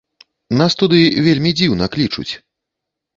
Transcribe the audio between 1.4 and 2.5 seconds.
дзіўна клічуць.